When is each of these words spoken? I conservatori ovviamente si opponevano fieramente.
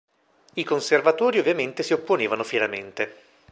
I 0.55 0.63
conservatori 0.63 1.37
ovviamente 1.37 1.83
si 1.83 1.93
opponevano 1.93 2.43
fieramente. 2.43 3.15